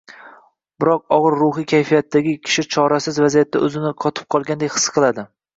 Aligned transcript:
biroq 0.83 1.03
og‘ir 1.17 1.35
ruhiy 1.41 1.67
kayfiyatdagi 1.73 2.35
kishi 2.47 2.65
chorasiz 2.77 3.23
vaziyatda 3.27 3.63
o‘zini 3.69 3.95
qotib 4.07 4.33
qolgandek 4.39 4.79
his 4.79 4.91
qiladi. 4.99 5.29